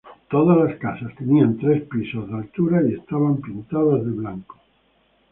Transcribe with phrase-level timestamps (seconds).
[0.31, 4.57] Todas las casas tenían tres pisos de altura y estaban pintadas de blanco.